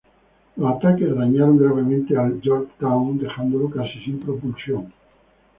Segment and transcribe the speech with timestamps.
[0.55, 4.91] Los ataques dañaron gravemente al "Yorktown", dejándolo casi sin propulsión.